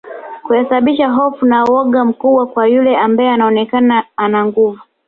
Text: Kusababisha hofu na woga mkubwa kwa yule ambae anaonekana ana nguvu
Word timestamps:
Kusababisha 0.43 1.09
hofu 1.09 1.45
na 1.45 1.63
woga 1.63 2.05
mkubwa 2.05 2.47
kwa 2.47 2.67
yule 2.67 2.97
ambae 2.97 3.29
anaonekana 3.29 4.03
ana 4.17 4.45
nguvu 4.45 4.79